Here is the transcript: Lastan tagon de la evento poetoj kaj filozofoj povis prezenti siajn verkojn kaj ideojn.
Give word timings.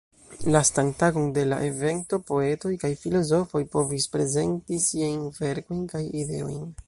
Lastan 0.53 0.87
tagon 1.01 1.27
de 1.35 1.43
la 1.49 1.59
evento 1.67 2.19
poetoj 2.29 2.71
kaj 2.85 2.91
filozofoj 3.03 3.63
povis 3.77 4.09
prezenti 4.15 4.79
siajn 4.89 5.23
verkojn 5.43 5.85
kaj 5.95 6.05
ideojn. 6.25 6.65